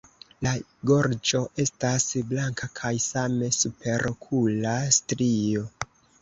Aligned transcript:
La 0.45 0.51
gorĝo 0.91 1.41
estas 1.63 2.05
blanka 2.31 2.69
kaj 2.79 2.93
same 3.09 3.51
superokula 3.59 4.75
strio. 4.99 5.67